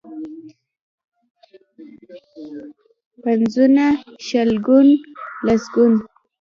پنځونه، 3.23 3.85
شلګون، 4.27 4.87
لسګون. 5.47 5.93